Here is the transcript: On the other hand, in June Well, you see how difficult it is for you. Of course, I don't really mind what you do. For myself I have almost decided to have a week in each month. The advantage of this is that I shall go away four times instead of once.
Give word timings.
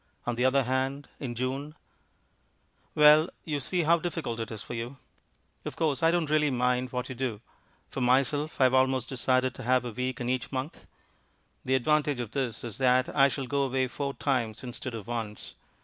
On 0.25 0.33
the 0.33 0.45
other 0.45 0.63
hand, 0.63 1.09
in 1.19 1.35
June 1.35 1.75
Well, 2.95 3.29
you 3.43 3.59
see 3.59 3.83
how 3.83 3.99
difficult 3.99 4.39
it 4.39 4.49
is 4.49 4.63
for 4.63 4.73
you. 4.73 4.97
Of 5.63 5.75
course, 5.75 6.01
I 6.01 6.09
don't 6.09 6.31
really 6.31 6.49
mind 6.49 6.91
what 6.91 7.07
you 7.07 7.13
do. 7.13 7.39
For 7.87 8.01
myself 8.01 8.59
I 8.59 8.63
have 8.63 8.73
almost 8.73 9.09
decided 9.09 9.53
to 9.53 9.61
have 9.63 9.85
a 9.85 9.91
week 9.91 10.19
in 10.19 10.27
each 10.27 10.51
month. 10.51 10.87
The 11.65 11.75
advantage 11.75 12.19
of 12.19 12.31
this 12.31 12.63
is 12.63 12.79
that 12.79 13.15
I 13.15 13.27
shall 13.29 13.45
go 13.45 13.61
away 13.61 13.85
four 13.87 14.15
times 14.15 14.63
instead 14.63 14.95
of 14.95 15.05
once. 15.05 15.53